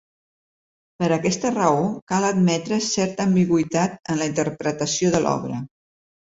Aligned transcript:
Per 1.03 1.09
aquesta 1.17 1.51
raó, 1.57 1.83
cal 2.13 2.25
admetre 2.31 2.81
certa 2.87 3.29
ambigüitat 3.31 4.03
en 4.17 4.21
la 4.25 4.33
interpretació 4.33 5.15
de 5.19 5.25
l'obra. 5.29 5.65